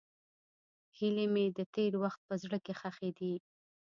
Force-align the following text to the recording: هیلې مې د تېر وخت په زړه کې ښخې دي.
هیلې 0.97 1.25
مې 1.33 1.45
د 1.57 1.59
تېر 1.75 1.93
وخت 2.03 2.19
په 2.27 2.33
زړه 2.43 2.57
کې 2.65 2.73
ښخې 2.79 3.09
دي. 3.17 3.33